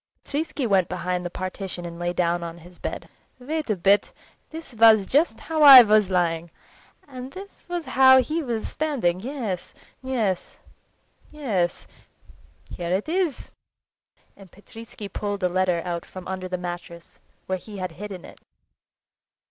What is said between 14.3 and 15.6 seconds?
Petritsky pulled a